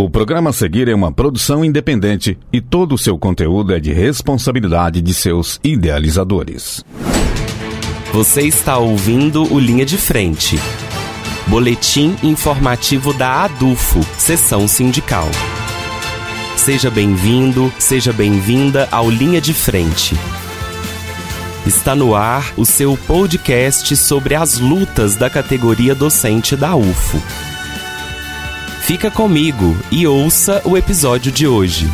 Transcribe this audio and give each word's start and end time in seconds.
O 0.00 0.08
programa 0.08 0.50
a 0.50 0.52
seguir 0.52 0.86
é 0.86 0.94
uma 0.94 1.10
produção 1.10 1.64
independente 1.64 2.38
e 2.52 2.60
todo 2.60 2.94
o 2.94 2.98
seu 2.98 3.18
conteúdo 3.18 3.74
é 3.74 3.80
de 3.80 3.92
responsabilidade 3.92 5.02
de 5.02 5.12
seus 5.12 5.58
idealizadores. 5.64 6.84
Você 8.12 8.42
está 8.42 8.78
ouvindo 8.78 9.52
o 9.52 9.58
Linha 9.58 9.84
de 9.84 9.98
Frente. 9.98 10.56
Boletim 11.48 12.14
informativo 12.22 13.12
da 13.12 13.42
ADUFO, 13.42 13.98
Sessão 14.16 14.68
Sindical. 14.68 15.26
Seja 16.54 16.92
bem-vindo, 16.92 17.72
seja 17.76 18.12
bem-vinda 18.12 18.86
ao 18.92 19.10
Linha 19.10 19.40
de 19.40 19.52
Frente. 19.52 20.14
Está 21.66 21.96
no 21.96 22.14
ar 22.14 22.52
o 22.56 22.64
seu 22.64 22.96
podcast 22.96 23.96
sobre 23.96 24.36
as 24.36 24.60
lutas 24.60 25.16
da 25.16 25.28
categoria 25.28 25.92
docente 25.92 26.54
da 26.54 26.76
UFO. 26.76 27.47
Fica 28.88 29.10
comigo 29.10 29.76
e 29.90 30.06
ouça 30.06 30.62
o 30.64 30.74
episódio 30.74 31.30
de 31.30 31.46
hoje. 31.46 31.86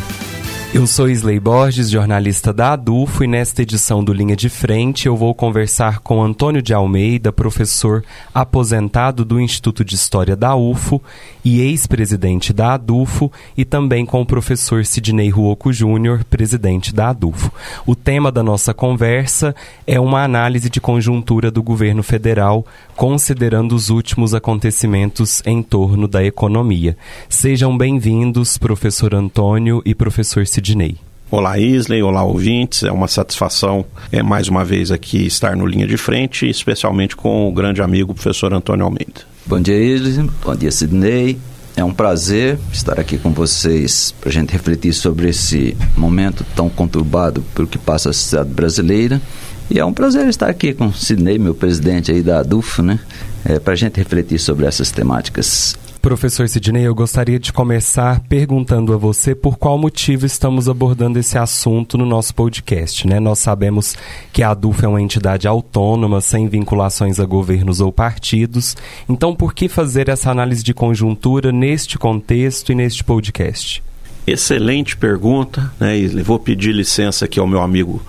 Eu 0.75 0.85
sou 0.85 1.09
Isley 1.09 1.39
Borges, 1.39 1.89
jornalista 1.89 2.51
da 2.51 2.73
ADUFO, 2.73 3.23
e 3.23 3.27
nesta 3.27 3.61
edição 3.61 4.03
do 4.03 4.11
Linha 4.11 4.35
de 4.35 4.49
Frente 4.49 5.07
eu 5.07 5.15
vou 5.15 5.33
conversar 5.33 5.99
com 5.99 6.21
Antônio 6.21 6.61
de 6.61 6.73
Almeida, 6.73 7.31
professor 7.31 8.03
aposentado 8.33 9.23
do 9.23 9.39
Instituto 9.39 9.85
de 9.85 9.95
História 9.95 10.35
da 10.35 10.53
UFO 10.53 11.01
e 11.45 11.61
ex-presidente 11.61 12.51
da 12.51 12.73
ADUFO, 12.73 13.31
e 13.55 13.63
também 13.63 14.05
com 14.05 14.21
o 14.21 14.25
professor 14.25 14.85
Sidney 14.85 15.29
Ruoco 15.29 15.71
Júnior, 15.71 16.25
presidente 16.25 16.93
da 16.93 17.11
ADUFO. 17.11 17.53
O 17.85 17.95
tema 17.95 18.29
da 18.29 18.43
nossa 18.43 18.73
conversa 18.73 19.55
é 19.87 19.97
uma 19.97 20.25
análise 20.25 20.69
de 20.69 20.81
conjuntura 20.81 21.49
do 21.49 21.63
governo 21.63 22.03
federal, 22.03 22.65
considerando 22.97 23.73
os 23.75 23.89
últimos 23.89 24.33
acontecimentos 24.33 25.41
em 25.45 25.63
torno 25.63 26.05
da 26.05 26.21
economia. 26.21 26.97
Sejam 27.29 27.77
bem-vindos, 27.77 28.57
professor 28.57 29.15
Antônio 29.15 29.81
e 29.85 29.95
professor 29.95 30.45
Sidney. 30.45 30.64
Sidney. 30.65 30.97
Olá, 31.29 31.59
Isley. 31.59 32.01
Olá, 32.01 32.23
ouvintes. 32.23 32.83
É 32.83 32.91
uma 32.91 33.07
satisfação, 33.07 33.85
é, 34.11 34.23
mais 34.23 34.47
uma 34.47 34.65
vez, 34.65 34.91
aqui 34.91 35.25
estar 35.25 35.55
no 35.55 35.65
Linha 35.65 35.85
de 35.85 35.97
Frente, 35.97 36.49
especialmente 36.49 37.15
com 37.15 37.47
o 37.47 37.51
grande 37.51 37.81
amigo, 37.81 38.13
professor 38.13 38.53
Antônio 38.53 38.85
Almeida. 38.85 39.21
Bom 39.45 39.61
dia, 39.61 39.77
Isley. 39.77 40.29
Bom 40.43 40.55
dia, 40.55 40.71
Sidney. 40.71 41.37
É 41.75 41.83
um 41.83 41.93
prazer 41.93 42.57
estar 42.71 42.99
aqui 42.99 43.17
com 43.17 43.31
vocês 43.31 44.13
para 44.19 44.29
a 44.29 44.33
gente 44.33 44.51
refletir 44.51 44.93
sobre 44.93 45.29
esse 45.29 45.75
momento 45.95 46.45
tão 46.55 46.69
conturbado 46.69 47.43
pelo 47.53 47.67
que 47.67 47.77
passa 47.77 48.09
a 48.09 48.13
sociedade 48.13 48.49
brasileira. 48.49 49.21
E 49.69 49.79
é 49.79 49.85
um 49.85 49.93
prazer 49.93 50.27
estar 50.27 50.49
aqui 50.49 50.73
com 50.73 50.87
o 50.87 50.93
Sidney, 50.93 51.37
meu 51.37 51.53
presidente 51.53 52.11
aí 52.11 52.21
da 52.21 52.39
ADUF, 52.39 52.81
né? 52.81 52.99
É, 53.43 53.59
para 53.59 53.73
a 53.73 53.75
gente 53.75 53.97
refletir 53.97 54.39
sobre 54.39 54.65
essas 54.65 54.89
temáticas. 54.89 55.75
Professor 56.05 56.47
Sidney, 56.47 56.83
eu 56.83 56.93
gostaria 56.93 57.39
de 57.39 57.51
começar 57.51 58.19
perguntando 58.29 58.93
a 58.93 58.95
você 58.95 59.33
por 59.33 59.57
qual 59.57 59.75
motivo 59.75 60.23
estamos 60.23 60.69
abordando 60.69 61.17
esse 61.17 61.35
assunto 61.35 61.97
no 61.97 62.05
nosso 62.05 62.35
podcast. 62.35 63.07
Né? 63.07 63.19
Nós 63.19 63.39
sabemos 63.39 63.97
que 64.31 64.43
a 64.43 64.51
ADUF 64.51 64.85
é 64.85 64.87
uma 64.87 65.01
entidade 65.01 65.47
autônoma, 65.47 66.21
sem 66.21 66.47
vinculações 66.47 67.19
a 67.19 67.25
governos 67.25 67.81
ou 67.81 67.91
partidos. 67.91 68.77
Então, 69.09 69.35
por 69.35 69.51
que 69.51 69.67
fazer 69.67 70.07
essa 70.07 70.29
análise 70.29 70.63
de 70.63 70.75
conjuntura 70.75 71.51
neste 71.51 71.97
contexto 71.97 72.71
e 72.71 72.75
neste 72.75 73.03
podcast? 73.03 73.81
Excelente 74.27 74.95
pergunta, 74.95 75.73
né, 75.79 75.97
Isle? 75.97 76.21
Vou 76.21 76.37
pedir 76.37 76.71
licença 76.71 77.25
aqui 77.25 77.39
ao 77.39 77.47
meu 77.47 77.63
amigo 77.63 77.99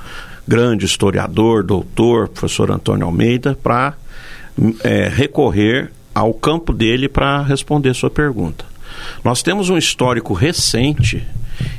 grande 0.47 0.84
historiador, 0.84 1.62
doutor, 1.62 2.28
professor 2.28 2.70
Antônio 2.70 3.06
Almeida, 3.06 3.58
para 3.62 3.94
é, 4.84 5.08
recorrer 5.08 5.91
ao 6.17 6.33
campo 6.33 6.72
dele 6.72 7.11
para 7.11 7.42
responder 7.42 7.92
sua 7.92 8.09
pergunta. 8.09 8.64
Nós 9.22 9.42
temos 9.42 9.69
um 9.69 9.77
histórico 9.77 10.33
recente 10.33 11.22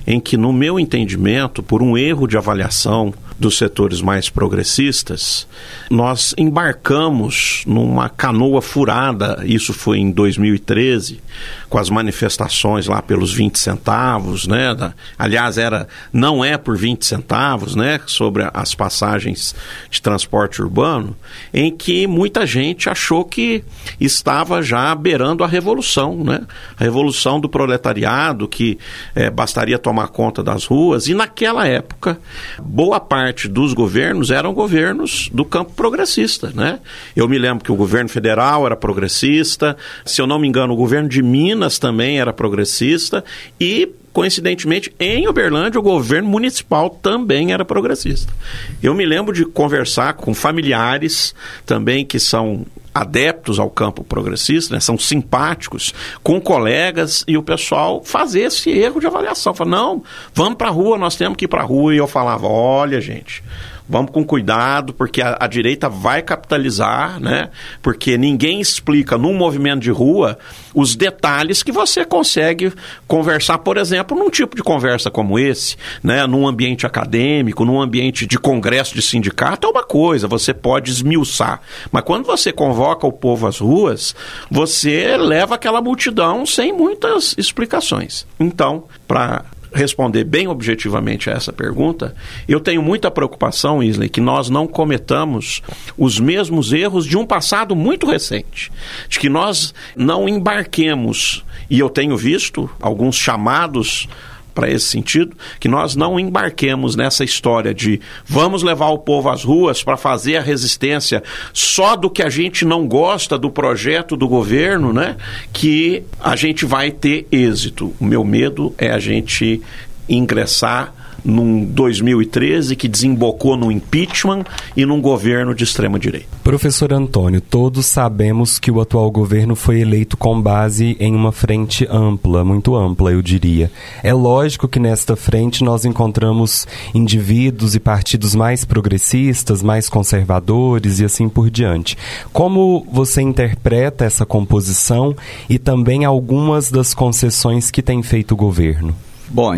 em 0.05 0.19
que, 0.19 0.37
no 0.37 0.53
meu 0.53 0.79
entendimento, 0.79 1.63
por 1.63 1.81
um 1.81 1.97
erro 1.97 2.27
de 2.27 2.37
avaliação 2.37 3.11
dos 3.39 3.57
setores 3.57 4.01
mais 4.01 4.29
progressistas, 4.29 5.47
nós 5.89 6.33
embarcamos 6.37 7.63
numa 7.67 8.09
canoa 8.09 8.61
furada, 8.61 9.43
isso 9.45 9.73
foi 9.73 9.99
em 9.99 10.09
2013, 10.09 11.21
com 11.69 11.77
as 11.77 11.89
manifestações 11.89 12.87
lá 12.87 13.01
pelos 13.01 13.31
20 13.33 13.59
centavos, 13.59 14.47
né? 14.47 14.73
Da, 14.73 14.93
aliás, 15.19 15.57
era 15.57 15.87
não 16.11 16.43
é 16.43 16.57
por 16.57 16.75
20 16.75 17.05
centavos, 17.05 17.75
né, 17.75 17.99
sobre 18.07 18.47
as 18.53 18.73
passagens 18.73 19.53
de 19.89 20.01
transporte 20.01 20.61
urbano, 20.61 21.15
em 21.53 21.75
que 21.75 22.07
muita 22.07 22.45
gente 22.45 22.89
achou 22.89 23.23
que 23.23 23.63
estava 23.99 24.63
já 24.63 24.95
beirando 24.95 25.43
a 25.43 25.47
revolução, 25.47 26.23
né? 26.23 26.41
A 26.79 26.83
revolução 26.83 27.39
do 27.39 27.47
proletariado 27.47 28.47
que 28.47 28.79
é, 29.13 29.29
bastaria 29.29 29.77
tomar 29.77 30.07
conta 30.07 30.41
das 30.41 30.65
ruas 30.65 31.07
e 31.07 31.13
naquela 31.13 31.67
época 31.67 32.19
boa 32.59 32.99
parte 32.99 33.26
dos 33.47 33.73
governos 33.73 34.31
eram 34.31 34.53
governos 34.53 35.29
do 35.33 35.43
campo 35.43 35.73
progressista, 35.73 36.51
né? 36.53 36.79
Eu 37.15 37.27
me 37.27 37.37
lembro 37.37 37.63
que 37.63 37.71
o 37.71 37.75
governo 37.75 38.09
federal 38.09 38.65
era 38.65 38.75
progressista, 38.75 39.75
se 40.05 40.21
eu 40.21 40.27
não 40.27 40.39
me 40.39 40.47
engano, 40.47 40.73
o 40.73 40.77
governo 40.77 41.09
de 41.09 41.21
Minas 41.21 41.79
também 41.79 42.19
era 42.19 42.31
progressista 42.31 43.23
e 43.59 43.89
coincidentemente, 44.17 44.91
em 44.99 45.27
Uberlândia, 45.27 45.79
o 45.79 45.83
governo 45.83 46.27
municipal 46.27 46.89
também 46.89 47.53
era 47.53 47.63
progressista. 47.63 48.33
Eu 48.81 48.95
me 48.95 49.05
lembro 49.05 49.31
de 49.31 49.45
conversar 49.45 50.15
com 50.15 50.33
familiares 50.33 51.35
também 51.67 52.03
que 52.03 52.19
são 52.19 52.65
adeptos 53.01 53.59
ao 53.59 53.69
campo 53.69 54.03
progressista, 54.03 54.73
né, 54.73 54.79
são 54.79 54.97
simpáticos, 54.97 55.93
com 56.23 56.39
colegas, 56.39 57.23
e 57.27 57.37
o 57.37 57.43
pessoal 57.43 58.03
fazer 58.03 58.41
esse 58.41 58.69
erro 58.69 58.99
de 58.99 59.07
avaliação. 59.07 59.53
Fala, 59.53 59.69
não, 59.69 60.03
vamos 60.33 60.55
para 60.55 60.67
a 60.67 60.71
rua, 60.71 60.97
nós 60.97 61.15
temos 61.15 61.37
que 61.37 61.45
ir 61.45 61.47
para 61.47 61.61
a 61.61 61.65
rua. 61.65 61.93
E 61.93 61.97
eu 61.97 62.07
falava, 62.07 62.47
olha, 62.47 62.99
gente, 62.99 63.43
vamos 63.87 64.11
com 64.11 64.23
cuidado, 64.23 64.93
porque 64.93 65.21
a, 65.21 65.37
a, 65.39 65.47
direita 65.47 65.87
vai 65.87 66.21
capitalizar, 66.21 67.19
né? 67.19 67.49
Porque 67.81 68.17
ninguém 68.17 68.59
explica 68.59 69.17
num 69.17 69.33
movimento 69.33 69.81
de 69.81 69.91
rua 69.91 70.37
os 70.73 70.95
detalhes 70.95 71.63
que 71.63 71.71
você 71.71 72.03
consegue 72.03 72.73
conversar, 73.07 73.59
por 73.59 73.77
exemplo, 73.77 74.17
num 74.17 74.29
tipo 74.29 74.55
de 74.55 74.63
conversa 74.63 75.09
como 75.09 75.39
esse, 75.39 75.77
né? 76.03 76.27
Num 76.27 76.47
ambiente 76.47 76.85
acadêmico, 76.85 77.63
num 77.63 77.81
ambiente 77.81 78.25
de 78.25 78.37
congresso 78.37 78.93
de 78.93 79.01
sindicato, 79.01 79.67
é 79.67 79.69
uma 79.69 79.83
coisa, 79.83 80.27
você 80.27 80.53
pode 80.53 80.91
esmiuçar. 80.91 81.61
Mas 81.91 82.03
quando 82.03 82.25
você 82.25 82.51
convoca 82.51 82.86
o 82.95 83.11
povo 83.11 83.47
às 83.47 83.59
ruas, 83.59 84.15
você 84.49 85.17
leva 85.17 85.55
aquela 85.55 85.81
multidão 85.81 86.45
sem 86.45 86.71
muitas 86.71 87.35
explicações. 87.37 88.25
Então, 88.39 88.85
para 89.07 89.45
responder 89.73 90.23
bem 90.23 90.47
objetivamente 90.47 91.29
a 91.29 91.33
essa 91.33 91.53
pergunta, 91.53 92.15
eu 92.47 92.59
tenho 92.59 92.81
muita 92.81 93.11
preocupação, 93.11 93.83
Isley, 93.83 94.09
que 94.09 94.21
nós 94.21 94.49
não 94.49 94.67
cometamos 94.67 95.61
os 95.97 96.19
mesmos 96.19 96.73
erros 96.73 97.05
de 97.05 97.17
um 97.17 97.25
passado 97.25 97.75
muito 97.75 98.07
recente. 98.07 98.71
De 99.07 99.19
que 99.19 99.29
nós 99.29 99.73
não 99.95 100.27
embarquemos, 100.27 101.43
e 101.69 101.79
eu 101.79 101.89
tenho 101.89 102.17
visto 102.17 102.69
alguns 102.81 103.15
chamados 103.15 104.07
para 104.57 104.71
esse 104.71 104.87
sentido, 104.87 105.37
que 105.59 105.67
nós 105.67 105.95
não 105.95 106.19
embarquemos 106.19 106.95
nessa 106.95 107.23
história 107.23 107.75
de 107.75 108.01
vamos 108.25 108.63
levar 108.63 108.87
o 108.87 108.97
povo 108.97 109.29
às 109.29 109.43
ruas 109.43 109.83
para 109.83 109.95
fazer 109.95 110.37
a 110.37 110.41
resistência 110.41 111.21
só 111.53 111.95
do 111.95 112.09
que 112.09 112.23
a 112.23 112.29
gente 112.29 112.65
não 112.65 112.87
gosta 112.87 113.37
do 113.37 113.51
projeto 113.51 114.17
do 114.17 114.27
governo, 114.27 114.91
né? 114.91 115.15
Que 115.53 116.03
a 116.19 116.35
gente 116.35 116.65
vai 116.65 116.89
ter 116.89 117.27
êxito. 117.31 117.93
O 117.99 118.03
meu 118.05 118.23
medo 118.23 118.73
é 118.79 118.89
a 118.89 118.97
gente 118.97 119.61
ingressar 120.09 120.91
num 121.27 121.65
2013 121.65 122.75
que 122.77 122.87
desembocou 122.87 123.57
no 123.57 123.69
impeachment 123.69 124.45
e 124.75 124.85
num 124.85 125.01
governo 125.01 125.53
de 125.53 125.65
extrema 125.65 125.99
direita. 125.99 126.27
Professor 126.41 126.93
Antônio, 126.93 127.41
todos 127.41 127.85
sabemos 127.85 128.57
que 128.57 128.71
o 128.71 128.79
atual 128.79 129.11
governo 129.11 129.53
foi 129.53 129.81
eleito 129.81 130.15
com 130.15 130.41
base 130.41 130.95
em 130.99 131.13
uma 131.13 131.33
frente 131.33 131.85
ampla, 131.91 132.45
muito 132.45 132.75
ampla, 132.75 133.11
eu 133.11 133.21
diria. 133.21 133.69
É 134.01 134.13
lógico 134.13 134.67
que 134.67 134.79
nesta 134.79 135.17
frente 135.17 135.63
nós 135.63 135.83
encontramos 135.83 136.65
indivíduos 136.95 137.75
e 137.75 137.79
partidos 137.79 138.33
mais 138.33 138.63
progressistas, 138.63 139.61
mais 139.61 139.89
conservadores 139.89 140.99
e 140.99 141.05
assim 141.05 141.27
por 141.27 141.49
diante. 141.49 141.97
Como 142.31 142.87
você 142.89 143.21
interpreta 143.21 144.05
essa 144.05 144.25
composição 144.25 145.13
e 145.49 145.59
também 145.59 146.05
algumas 146.05 146.71
das 146.71 146.93
concessões 146.93 147.69
que 147.69 147.81
tem 147.81 148.01
feito 148.01 148.31
o 148.31 148.37
governo? 148.37 148.95
Bom, 149.29 149.51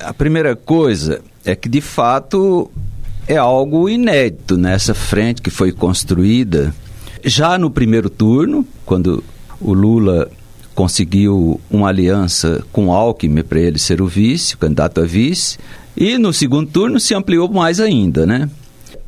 a 0.00 0.14
primeira 0.14 0.54
coisa 0.54 1.20
é 1.44 1.56
que, 1.56 1.68
de 1.68 1.80
fato, 1.80 2.70
é 3.26 3.36
algo 3.36 3.88
inédito 3.88 4.56
nessa 4.56 4.94
frente 4.94 5.42
que 5.42 5.50
foi 5.50 5.72
construída 5.72 6.74
já 7.24 7.58
no 7.58 7.70
primeiro 7.70 8.08
turno, 8.08 8.66
quando 8.86 9.22
o 9.60 9.72
Lula 9.72 10.30
conseguiu 10.74 11.60
uma 11.68 11.88
aliança 11.88 12.64
com 12.70 12.92
Alckmin 12.92 13.42
para 13.42 13.58
ele 13.58 13.78
ser 13.78 14.00
o 14.00 14.06
vice, 14.06 14.54
o 14.54 14.58
candidato 14.58 15.00
a 15.00 15.04
vice, 15.04 15.58
e 15.96 16.16
no 16.16 16.32
segundo 16.32 16.70
turno 16.70 17.00
se 17.00 17.12
ampliou 17.12 17.48
mais 17.50 17.80
ainda, 17.80 18.24
né? 18.24 18.48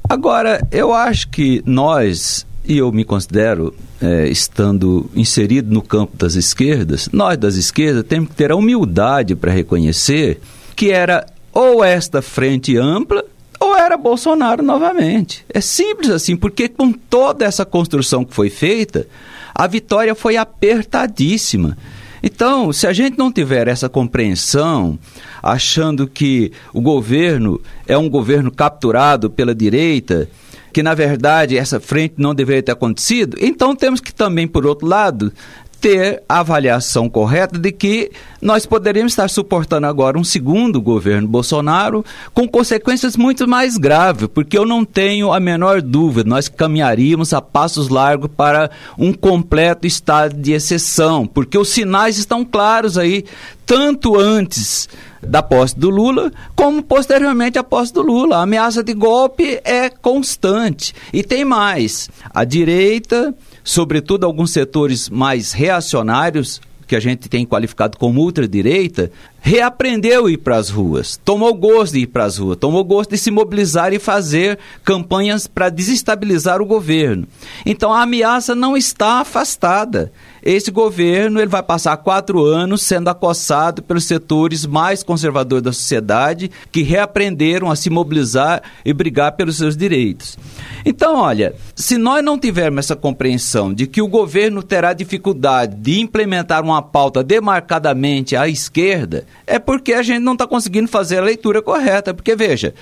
Agora, 0.09 0.61
eu 0.73 0.93
acho 0.93 1.29
que 1.29 1.63
nós, 1.65 2.45
e 2.65 2.79
eu 2.79 2.91
me 2.91 3.05
considero 3.05 3.73
é, 4.01 4.29
estando 4.29 5.11
inserido 5.15 5.73
no 5.73 5.83
campo 5.83 6.17
das 6.17 6.35
esquerdas, 6.35 7.09
nós 7.13 7.37
das 7.37 7.57
esquerdas 7.57 8.05
temos 8.05 8.31
que 8.31 8.35
ter 8.35 8.51
a 8.51 8.57
humildade 8.57 9.35
para 9.35 9.53
reconhecer 9.53 10.41
que 10.75 10.91
era 10.91 11.27
ou 11.53 11.85
esta 11.85 12.23
frente 12.23 12.77
ampla 12.77 13.25
ou 13.59 13.77
era 13.77 13.97
Bolsonaro 13.97 14.63
novamente. 14.63 15.45
É 15.53 15.61
simples 15.61 16.11
assim, 16.11 16.35
porque 16.35 16.69
com 16.69 16.93
toda 16.93 17.45
essa 17.45 17.67
construção 17.67 18.25
que 18.25 18.35
foi 18.35 18.49
feita, 18.49 19.07
a 19.55 19.67
vitória 19.67 20.15
foi 20.15 20.39
apertadíssima. 20.39 21.77
Então, 22.23 22.73
se 22.73 22.87
a 22.87 22.93
gente 22.93 23.19
não 23.19 23.33
tiver 23.33 23.69
essa 23.69 23.89
compreensão, 23.89 24.99
achando 25.43 26.07
que 26.07 26.53
o 26.73 26.81
governo 26.81 27.61
é 27.87 27.97
um 27.97 28.09
governo 28.09 28.51
capturado 28.51 29.31
pela 29.31 29.55
direita, 29.55 30.29
que 30.73 30.83
na 30.83 30.95
verdade 30.95 31.57
essa 31.57 31.81
frente 31.81 32.15
não 32.19 32.35
deveria 32.35 32.63
ter 32.63 32.73
acontecido, 32.73 33.37
então 33.41 33.75
temos 33.75 34.01
que 34.01 34.13
também, 34.13 34.47
por 34.47 34.67
outro 34.67 34.87
lado, 34.87 35.33
ter 35.81 36.23
a 36.29 36.41
avaliação 36.41 37.09
correta 37.09 37.59
de 37.59 37.73
que 37.73 38.11
nós 38.41 38.67
poderíamos 38.67 39.13
estar 39.13 39.29
suportando 39.31 39.87
agora 39.87 40.19
um 40.19 40.25
segundo 40.25 40.81
governo 40.81 41.27
Bolsonaro 41.27 42.05
com 42.35 42.47
consequências 42.47 43.17
muito 43.17 43.49
mais 43.49 43.77
graves, 43.77 44.29
porque 44.33 44.59
eu 44.59 44.67
não 44.67 44.85
tenho 44.85 45.33
a 45.33 45.41
menor 45.41 45.81
dúvida, 45.81 46.29
nós 46.29 46.49
caminharíamos 46.49 47.33
a 47.33 47.41
passos 47.41 47.89
largos 47.89 48.31
para 48.37 48.71
um 48.99 49.13
completo 49.13 49.87
estado 49.87 50.35
de 50.35 50.53
exceção, 50.53 51.27
porque 51.27 51.57
os 51.57 51.71
sinais 51.71 52.19
estão 52.19 52.45
claros 52.45 52.99
aí, 52.99 53.25
tanto 53.65 54.19
antes 54.19 54.89
da 55.23 55.43
posse 55.43 55.79
do 55.79 55.91
Lula, 55.91 56.33
como 56.57 56.83
posteriormente 56.83 57.59
à 57.59 57.63
posse 57.63 57.93
do 57.93 58.03
Lula. 58.03 58.39
A 58.39 58.43
ameaça 58.43 58.83
de 58.83 58.95
golpe 58.95 59.61
é 59.65 59.89
constante. 59.91 60.95
E 61.13 61.23
tem 61.23 61.45
mais: 61.45 62.09
a 62.35 62.43
direita 62.45 63.35
sobretudo 63.71 64.27
alguns 64.27 64.51
setores 64.51 65.09
mais 65.09 65.53
reacionários, 65.53 66.61
que 66.89 66.97
a 66.97 67.01
gente 67.01 67.29
tem 67.29 67.47
qualificado 67.47 67.97
como 67.97 68.21
ultradireita, 68.21 69.13
reaprendeu 69.41 70.29
ir 70.29 70.39
para 70.39 70.57
as 70.57 70.69
ruas, 70.69 71.17
tomou 71.17 71.55
gosto 71.55 71.95
de 71.95 72.01
ir 72.01 72.07
para 72.07 72.25
as 72.25 72.39
ruas, 72.39 72.59
tomou 72.59 72.85
gosto 72.85 73.11
de 73.11 73.19
se 73.19 73.31
mobilizar 73.31 73.93
e 73.93 73.99
fazer 73.99 74.59
campanhas 74.85 75.47
para 75.47 75.71
desestabilizar 75.71 76.61
o 76.61 76.67
governo. 76.67 77.27
Então 77.65 77.93
a 77.93 78.03
ameaça 78.03 78.55
não 78.55 78.77
está 78.77 79.21
afastada. 79.21 80.13
Esse 80.43 80.71
governo 80.71 81.39
ele 81.39 81.49
vai 81.49 81.63
passar 81.63 81.97
quatro 81.99 82.45
anos 82.45 82.83
sendo 82.83 83.09
acossado 83.09 83.83
pelos 83.83 84.05
setores 84.05 84.65
mais 84.65 85.03
conservadores 85.03 85.63
da 85.63 85.73
sociedade 85.73 86.51
que 86.73 86.83
reaprenderam 86.83 87.71
a 87.71 87.77
se 87.77 87.91
mobilizar 87.91 88.63
e 88.85 88.93
brigar 88.93 89.33
pelos 89.33 89.57
seus 89.57 89.77
direitos. 89.77 90.39
Então, 90.85 91.17
olha, 91.17 91.55
se 91.75 91.99
nós 91.99 92.25
não 92.25 92.39
tivermos 92.39 92.87
essa 92.87 92.97
compreensão 92.97 93.73
de 93.75 93.87
que 93.87 94.01
o 94.01 94.09
governo 94.09 94.63
terá 94.63 94.95
dificuldade 94.95 95.77
de 95.77 96.01
implementar 96.01 96.65
uma 96.65 96.81
pauta 96.81 97.23
demarcadamente 97.23 98.35
à 98.35 98.49
esquerda, 98.49 99.27
é 99.47 99.59
porque 99.59 99.93
a 99.93 100.03
gente 100.03 100.21
não 100.21 100.35
está 100.35 100.47
conseguindo 100.47 100.89
fazer 100.89 101.19
a 101.19 101.23
leitura 101.23 101.61
correta. 101.61 102.15
Porque, 102.15 102.37
veja, 102.37 102.75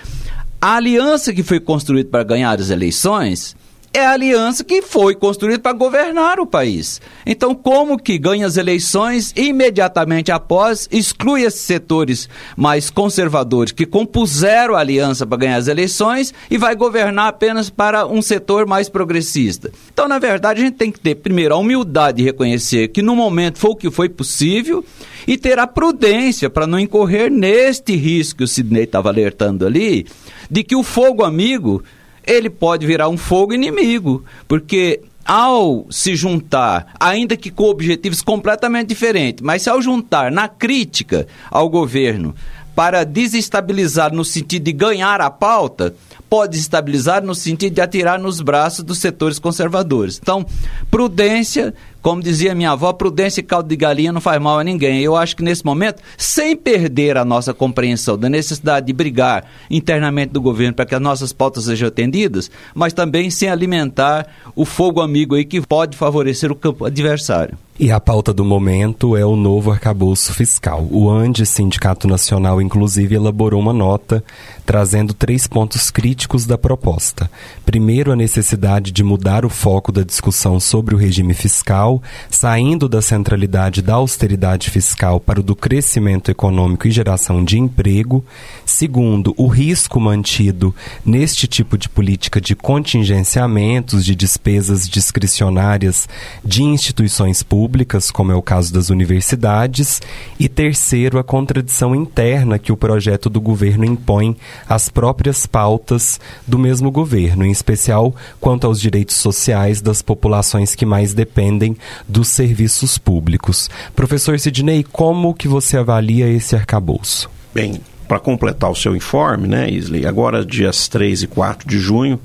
a 0.61 0.77
aliança 0.77 1.33
que 1.33 1.43
foi 1.43 1.61
construída 1.61 2.11
para 2.11 2.25
ganhar 2.25 2.59
as 2.59 2.71
eleições 2.71 3.57
é 3.99 4.07
a 4.07 4.13
aliança 4.13 4.65
que 4.65 4.81
foi 4.81 5.15
construída 5.15 5.59
para 5.59 5.73
governar 5.73 6.39
o 6.41 6.47
país. 6.47 7.01
Então, 7.27 7.55
como 7.55 7.99
que 7.99 8.17
ganha 8.17 8.47
as 8.47 8.57
eleições 8.57 9.33
imediatamente 9.37 10.31
após, 10.31 10.89
exclui 10.91 11.43
esses 11.43 11.61
setores 11.61 12.29
mais 12.57 12.89
conservadores 12.91 13.73
que 13.73 13.85
compuseram 13.85 14.75
a 14.75 14.81
aliança 14.81 15.27
para 15.27 15.39
ganhar 15.39 15.57
as 15.57 15.69
eleições 15.69 16.33
e 16.51 16.57
vai 16.57 16.75
governar 16.75 17.29
apenas 17.29 17.69
para 17.69 18.07
um 18.07 18.23
setor 18.23 18.67
mais 18.67 18.89
progressista? 18.89 19.71
Então, 19.93 20.09
na 20.09 20.19
verdade, 20.19 20.61
a 20.61 20.65
gente 20.65 20.77
tem 20.77 20.93
que 20.93 21.01
ter, 21.01 21.17
primeiro, 21.17 21.55
a 21.55 21.59
humildade 21.59 22.19
de 22.19 22.25
reconhecer 22.25 22.89
que 22.89 23.03
no 23.03 23.17
momento 23.17 23.59
foi 23.59 23.71
o 23.71 23.77
que 23.77 23.91
foi 23.91 24.09
possível 24.09 24.85
e 25.27 25.37
ter 25.37 25.59
a 25.59 25.67
prudência 25.67 26.49
para 26.49 26.67
não 26.67 26.79
incorrer 26.79 27.31
neste 27.31 27.95
risco 27.97 28.39
que 28.39 28.45
o 28.45 28.49
Sidney 28.49 28.85
estava 28.85 29.09
alertando 29.09 29.67
ali, 29.67 30.07
de 30.51 30.63
que 30.63 30.77
o 30.77 30.83
fogo 30.83 31.25
amigo 31.25 31.83
ele 32.29 32.51
pode 32.51 32.87
virar 32.87 33.09
um 33.09 33.17
fogo 33.17 33.55
inimigo, 33.55 34.23
porque 34.47 35.01
ao 35.25 35.87
se 35.91 36.15
juntar, 36.15 36.95
ainda 37.01 37.37
que 37.37 37.51
com 37.51 37.65
objetivos 37.65 38.23
completamente 38.23 38.89
diferentes, 38.89 39.43
mas 39.43 39.63
se 39.63 39.71
ao 39.71 39.81
juntar 39.81 40.31
na 40.31 40.47
crítica 40.47 41.27
ao 41.51 41.69
governo 41.69 42.35
para 42.75 43.03
desestabilizar 43.03 44.15
no 44.15 44.25
sentido 44.25 44.65
de 44.65 44.73
ganhar 44.73 45.21
a 45.21 45.31
pauta, 45.31 45.95
pode 46.31 46.53
desestabilizar 46.53 47.25
no 47.25 47.35
sentido 47.35 47.75
de 47.75 47.81
atirar 47.81 48.19
nos 48.19 48.41
braços 48.41 48.85
dos 48.85 48.99
setores 48.99 49.39
conservadores. 49.39 50.19
Então, 50.23 50.47
prudência, 50.91 51.75
como 52.09 52.23
dizia 52.23 52.55
minha 52.55 52.71
avó, 52.71 52.91
prudência 52.95 53.41
e 53.41 53.43
caldo 53.43 53.69
de 53.69 53.77
galinha 53.77 54.11
não 54.11 54.19
faz 54.19 54.41
mal 54.41 54.59
a 54.59 54.65
ninguém. 54.65 55.03
Eu 55.03 55.15
acho 55.15 55.37
que 55.37 55.43
nesse 55.43 55.63
momento, 55.63 56.03
sem 56.17 56.57
perder 56.57 57.19
a 57.19 57.25
nossa 57.25 57.53
compreensão 57.53 58.17
da 58.17 58.31
necessidade 58.31 58.87
de 58.87 58.95
brigar 58.95 59.45
internamente 59.71 60.33
do 60.33 60.41
governo 60.41 60.73
para 60.73 60.87
que 60.87 60.95
as 60.95 61.03
nossas 61.03 61.35
pautas 61.35 61.65
sejam 61.65 61.87
atendidas, 61.87 62.51
mas 62.75 62.95
também 62.95 63.29
sem 63.29 63.51
alimentar 63.51 64.27
o 64.57 64.65
fogo 64.65 65.03
amigo 65.03 65.35
aí 65.35 65.45
que 65.45 65.61
pode 65.61 65.99
favorecer 65.99 66.51
o 66.51 66.57
campo 66.57 66.87
adversário. 66.87 67.59
E 67.81 67.93
a 67.93 68.01
pauta 68.01 68.35
do 68.35 68.45
momento 68.45 69.17
é 69.17 69.25
o 69.25 69.37
novo 69.37 69.71
arcabouço 69.71 70.35
fiscal. 70.35 70.89
O 70.91 71.09
ANDE, 71.09 71.47
Sindicato 71.47 72.09
Nacional, 72.09 72.61
inclusive, 72.61 73.15
elaborou 73.15 73.61
uma 73.61 73.73
nota 73.73 74.25
trazendo 74.67 75.15
três 75.15 75.47
pontos 75.47 75.89
críticos 75.89 76.45
da 76.45 76.59
proposta. 76.59 77.31
Primeiro, 77.65 78.11
a 78.11 78.17
necessidade 78.17 78.91
de 78.91 79.05
mudar 79.05 79.45
o 79.45 79.49
foco 79.49 79.93
da 79.93 80.03
discussão 80.03 80.59
sobre 80.59 80.93
o 80.93 80.99
regime 80.99 81.35
fiscal, 81.35 82.03
saindo 82.29 82.89
da 82.89 83.01
centralidade 83.01 83.81
da 83.81 83.95
austeridade 83.95 84.71
fiscal 84.71 85.21
para 85.21 85.39
o 85.39 85.43
do 85.45 85.55
crescimento 85.55 86.33
econômico 86.33 86.89
e 86.89 86.91
geração 86.91 87.45
de 87.45 87.61
emprego. 87.61 88.25
Segundo, 88.67 89.33
o 89.37 89.47
risco 89.47 90.01
mantido 90.01 90.75
neste 91.07 91.47
tipo 91.47 91.79
de 91.79 91.89
política 91.89 92.41
de 92.41 92.57
contingenciamentos 92.57 94.05
de 94.05 94.17
despesas 94.17 94.89
discricionárias 94.89 96.09
de 96.45 96.65
instituições 96.65 97.41
públicas 97.41 97.68
públicas, 97.69 98.11
como 98.11 98.33
é 98.33 98.35
o 98.35 98.41
caso 98.41 98.73
das 98.73 98.89
universidades, 98.89 100.01
e 100.41 100.49
terceiro, 100.49 101.19
a 101.19 101.23
contradição 101.23 101.95
interna 101.95 102.59
que 102.59 102.73
o 102.73 102.77
projeto 102.79 103.29
do 103.29 103.43
governo 103.43 103.85
impõe 103.85 104.35
às 104.67 104.89
próprias 104.89 105.45
pautas 105.45 106.19
do 106.47 106.59
mesmo 106.59 106.91
governo, 106.91 107.45
em 107.45 107.51
especial 107.51 108.17
quanto 108.41 108.67
aos 108.67 108.81
direitos 108.81 109.17
sociais 109.17 109.83
das 109.83 110.01
populações 110.01 110.75
que 110.75 110.87
mais 110.87 111.13
dependem 111.13 111.77
dos 112.09 112.29
serviços 112.29 112.97
públicos. 112.97 113.69
Professor 113.95 114.41
Sidney, 114.41 114.83
como 114.83 115.35
que 115.35 115.47
você 115.47 115.77
avalia 115.77 116.27
esse 116.27 116.57
arcabouço? 116.57 117.29
Bem, 117.53 117.83
para 118.09 118.19
completar 118.19 118.71
o 118.71 118.75
seu 118.75 118.97
informe, 118.97 119.47
né, 119.47 119.71
Isley, 119.71 120.07
agora 120.07 120.43
dias 120.43 120.89
3 120.89 121.25
e 121.25 121.27
4 121.27 121.69
de 121.69 121.79
junho, 121.79 122.19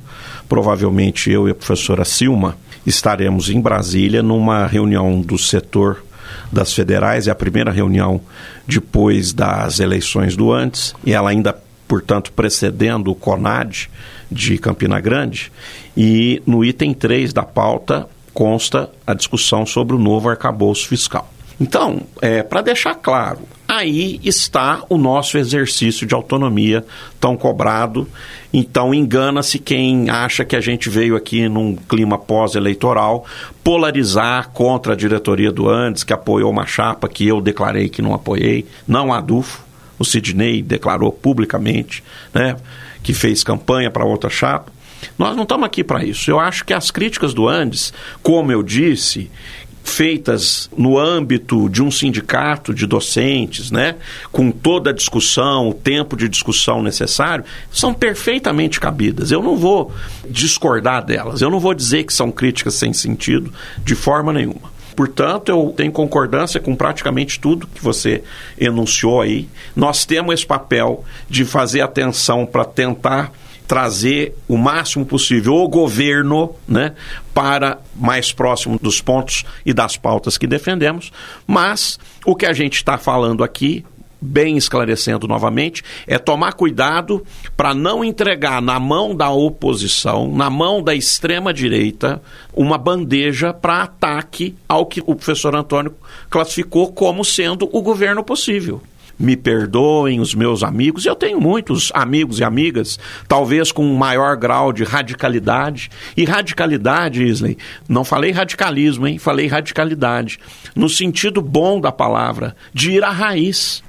provavelmente 0.48 1.29
eu 1.29 1.50
e 1.50 1.51
a 1.51 1.56
professora 1.56 2.06
Silma 2.06 2.56
estaremos 2.86 3.50
em 3.50 3.60
Brasília 3.60 4.22
numa 4.22 4.66
reunião 4.66 5.22
do 5.22 5.38
setor 5.38 6.04
das 6.52 6.74
federais, 6.74 7.28
é 7.28 7.32
a 7.32 7.36
primeira 7.36 7.72
reunião 7.72 8.22
depois 8.68 9.34
das 9.34 9.80
eleições 9.80 10.36
do 10.36 10.52
antes, 10.52 10.94
e 11.04 11.13
ela 11.13 11.30
ainda, 11.30 11.58
portanto, 11.88 12.32
precedendo 12.32 13.12
o 13.12 13.16
CONAD 13.16 13.90
de 14.32 14.58
Campina 14.58 15.00
Grande. 15.00 15.52
E 15.96 16.42
no 16.46 16.63
item 16.63 16.94
3 16.94 17.34
da 17.34 17.44
pauta 17.44 18.08
consta 18.34 18.90
a 19.06 19.13
discussão 19.13 19.66
sobre 19.66 19.96
o 19.96 20.00
novo 20.00 20.30
arcabouço 20.30 20.88
fiscal. 20.88 21.32
Então, 21.60 22.02
é, 22.22 22.42
para 22.42 22.62
deixar 22.62 22.96
claro, 22.96 23.42
aí 23.77 24.20
está 24.24 24.84
o 24.89 24.98
nosso 24.98 25.38
exercício 25.38 26.06
de 26.06 26.13
autonomia 26.13 26.86
tão 27.20 27.36
cobrado. 27.36 28.08
Então, 28.51 28.94
engana-se 28.94 29.58
quem 29.60 30.10
acha 30.10 30.46
que 30.46 30.56
a 30.56 30.62
gente 30.62 30.89
veio 30.89 31.15
aqui 31.15 31.48
num 31.50 31.75
clima 31.75 32.18
pós-eleitoral 32.18 33.25
polarizar 33.63 34.50
contra 34.50 34.94
a 34.94 34.96
diretoria 34.96 35.51
do 35.51 35.70
Andes, 35.70 36.03
que 36.03 36.13
apoiou 36.13 36.51
uma 36.51 36.65
chapa 36.65 37.08
que 37.08 37.27
eu 37.27 37.42
declarei 37.42 37.89
que 37.89 38.01
não 38.01 38.13
apoiei, 38.13 38.65
não 38.88 39.12
a 39.12 39.20
Dufo. 39.20 39.63
O 39.98 40.06
Sidney 40.06 40.62
declarou 40.62 41.12
publicamente, 41.12 42.03
né, 42.34 42.58
que 43.01 43.13
fez 43.13 43.44
campanha 43.44 43.89
para 43.89 44.06
outra 44.06 44.30
chapa. 44.30 44.72
Nós 45.18 45.36
não 45.36 45.44
estamos 45.44 45.65
aqui 45.65 45.84
para 45.84 46.03
isso. 46.03 46.30
Eu 46.32 46.39
acho 46.39 46.65
que 46.65 46.74
as 46.74 46.92
críticas 46.92 47.34
do 47.34 47.48
Andes, 47.48 47.94
como 48.22 48.51
eu 48.51 48.63
disse, 48.63 49.30
feitas 49.84 50.70
no 50.75 50.98
âmbito 50.98 51.70
de 51.70 51.84
um 51.84 51.92
sindicato 51.92 52.74
de 52.74 52.88
docentes, 52.88 53.70
né, 53.70 53.96
com 54.32 54.50
toda 54.50 54.90
a 54.90 54.94
discussão, 54.94 55.70
o 55.70 55.74
tempo 55.74 56.16
de 56.16 56.30
discussão 56.30 56.82
necessário, 56.82 57.44
são 57.72 57.94
perfeitamente 57.94 58.80
cabidas. 58.80 59.32
Eu 59.32 59.44
não 59.44 59.58
vou 59.58 59.94
discordar 60.28 61.06
delas, 61.06 61.42
eu 61.42 61.50
não 61.50 61.60
vou 61.60 61.74
dizer 61.74 62.06
que 62.06 62.13
são 62.13 62.32
críticas 62.32 62.75
sem 62.75 62.94
sentido 62.94 63.54
de 63.84 63.94
forma 63.94 64.32
nenhuma. 64.32 64.74
Portanto, 64.96 65.50
eu 65.50 65.74
tenho 65.75 65.92
concordância 65.92 66.60
com 66.60 66.75
praticamente 66.75 67.40
tudo 67.40 67.68
que 67.68 67.84
você 67.84 68.24
enunciou 68.60 69.22
aí. 69.22 69.48
Nós 69.75 70.06
temos 70.06 70.34
esse 70.36 70.46
papel 70.46 71.04
de 71.30 71.46
fazer 71.46 71.82
atenção 71.82 72.46
para 72.46 72.63
tentar 72.63 73.32
trazer 73.67 74.36
o 74.48 74.58
máximo 74.58 75.05
possível 75.05 75.55
o 75.55 75.67
governo 75.67 76.55
né, 76.67 76.93
para 77.34 77.79
mais 77.96 78.32
próximo 78.32 78.77
dos 78.79 79.01
pontos 79.01 79.43
e 79.65 79.74
das 79.74 79.98
pautas 79.98 80.38
que 80.38 80.48
defendemos, 80.48 81.12
mas 81.48 82.00
o 82.25 82.36
que 82.36 82.46
a 82.46 82.53
gente 82.53 82.75
está 82.75 82.98
falando 82.98 83.43
aqui 83.43 83.86
bem 84.24 84.55
esclarecendo 84.55 85.27
novamente, 85.27 85.84
é 86.08 86.17
tomar 86.17 86.53
cuidado 86.53 87.25
para 87.58 87.74
não 87.74 88.03
entregar 88.03 88.62
na 88.62 88.79
mão 88.79 89.13
da 89.13 89.29
oposição, 89.29 90.32
na 90.34 90.50
mão 90.50 90.82
da 90.82 90.96
extrema-direita, 90.96 92.22
uma 92.53 92.77
bandeja 92.77 93.53
para 93.53 93.84
ataque 93.84 94.55
ao 94.67 94.86
que 94.86 95.01
o 95.05 95.13
professor 95.13 95.53
Antônio 95.55 95.93
classificou 96.29 96.93
como 96.93 97.25
sendo 97.25 97.67
o 97.72 97.82
governo 97.82 98.24
possível 98.24 98.82
me 99.17 99.36
perdoem 99.36 100.20
os 100.20 100.34
meus 100.34 100.63
amigos, 100.63 101.05
eu 101.05 101.15
tenho 101.15 101.39
muitos 101.39 101.91
amigos 101.93 102.39
e 102.39 102.43
amigas, 102.43 103.00
talvez 103.27 103.72
com 103.72 103.86
um 103.86 103.96
maior 103.96 104.36
grau 104.36 104.74
de 104.74 104.84
radicalidade. 104.84 105.89
E 106.17 106.25
radicalidade, 106.25 107.24
Isley, 107.24 107.58
não 107.88 108.03
falei 108.03 108.32
radicalismo, 108.32 109.08
hein? 109.08 109.17
Falei 109.17 109.48
radicalidade, 109.48 110.39
no 110.75 110.89
sentido 110.89 111.41
bom 111.41 111.79
da 111.79 111.91
palavra, 111.91 112.55
de 112.74 112.91
ir 112.91 113.03
à 113.03 113.12
raiz. 113.12 113.84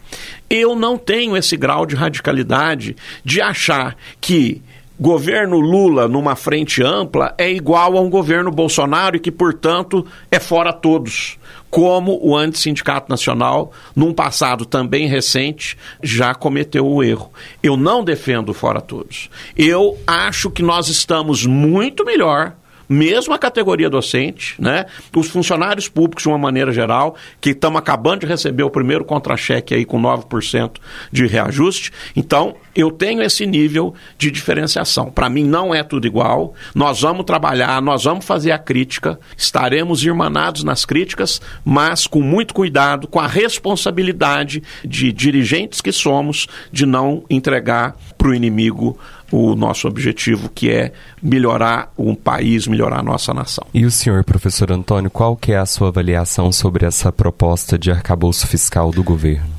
Eu 0.49 0.77
não 0.77 0.97
tenho 0.97 1.37
esse 1.37 1.57
grau 1.57 1.87
de 1.87 1.97
radicalidade 1.97 2.95
de 3.25 3.41
achar 3.41 3.97
que 4.21 4.63
governo 4.99 5.59
Lula 5.59 6.07
numa 6.07 6.37
frente 6.37 6.83
ampla 6.83 7.35
é 7.37 7.51
igual 7.51 7.97
a 7.97 8.01
um 8.01 8.09
governo 8.09 8.51
Bolsonaro 8.51 9.17
e 9.17 9.21
que, 9.21 9.31
portanto, 9.31 10.07
é 10.31 10.39
fora 10.39 10.73
todos. 10.73 11.39
Como 11.71 12.21
o 12.23 12.37
Antissindicato 12.37 13.11
Nacional, 13.11 13.73
num 13.97 14.13
passado 14.13 14.65
também 14.65 15.09
recente, 15.09 15.77
já 16.01 16.33
cometeu 16.33 16.87
o 16.87 17.03
erro. 17.03 17.33
Eu 17.61 17.77
não 17.77 18.05
defendo 18.05 18.55
fora 18.55 18.81
todos. 18.81 19.29
Eu 19.57 19.99
acho 20.07 20.51
que 20.51 20.63
nós 20.63 20.89
estamos 20.89 21.45
muito 21.45 22.05
melhor 22.05 22.55
mesmo 22.89 23.35
a 23.35 23.39
categoria 23.39 23.89
docente, 23.91 24.55
né? 24.61 24.87
Os 25.15 25.29
funcionários 25.29 25.89
públicos, 25.89 26.23
de 26.23 26.29
uma 26.29 26.39
maneira 26.39 26.73
geral, 26.73 27.17
que 27.41 27.51
estamos 27.51 27.79
acabando 27.79 28.21
de 28.21 28.27
receber 28.27 28.63
o 28.63 28.71
primeiro 28.71 29.05
contra-cheque 29.05 29.75
aí 29.75 29.85
com 29.85 30.01
9% 30.01 30.77
de 31.11 31.27
reajuste. 31.27 31.93
Então, 32.15 32.57
eu 32.75 32.91
tenho 32.91 33.23
esse 33.23 33.47
nível 33.47 33.95
de 34.19 34.31
diferenciação. 34.31 35.11
Para 35.11 35.29
mim, 35.29 35.45
não 35.45 35.75
é 35.75 35.83
tudo 35.83 36.07
igual. 36.07 36.55
Nós 36.75 37.01
vamos 37.01 37.25
trabalhar, 37.25 37.81
nós 37.81 38.05
vamos 38.05 38.25
fazer 38.25 38.51
a 38.51 38.59
crítica, 38.59 39.19
estaremos 39.37 40.05
irmanados 40.05 40.65
nas 40.65 40.85
críticas, 40.85 41.41
mas 41.65 42.07
com 42.07 42.21
muito 42.21 42.53
cuidado, 42.53 43.07
com 43.07 43.21
a 43.21 43.27
responsabilidade 43.27 44.63
de 44.85 45.13
dirigentes 45.13 45.81
que 45.81 45.93
somos, 45.93 46.47
de 46.73 46.85
não 46.85 47.25
entregar 47.31 47.97
para 48.19 48.29
o 48.29 48.35
inimigo 48.35 48.99
o 49.35 49.57
nosso 49.57 49.89
objetivo, 49.89 50.49
que 50.49 50.71
é 50.71 50.93
melhorar 51.21 51.93
um 51.99 52.15
país, 52.15 52.69
melhorar 52.69 53.01
a 53.01 53.03
nossa 53.03 53.35
nação. 53.35 53.67
E 53.75 53.85
o 53.85 53.91
senhor, 53.91 54.23
professor 54.23 54.71
Antônio, 54.71 55.11
qual 55.11 55.37
que 55.37 55.51
é 55.51 55.59
a 55.59 55.67
sua 55.67 55.89
avaliação 55.89 56.53
sobre 56.53 56.87
essa 56.87 57.11
proposta 57.11 57.77
de 57.77 57.91
arcabouço 57.91 58.47
fiscal 58.47 58.93
do 58.93 59.03
governo? 59.03 59.51